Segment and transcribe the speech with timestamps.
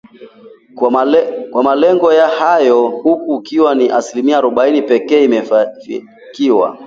[1.51, 6.79] kwa malengo hayo huku ikiwa ni asilimia arobaini pekee imeafikiwa